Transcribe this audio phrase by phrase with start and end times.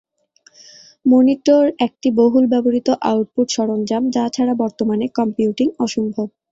[1.05, 6.27] Monitor একটি বহুল ব্যবহৃত আউটপুট সরঞ্জাম যা ছাড়া বর্তমানে কম্পিউটিং অসম্ভব।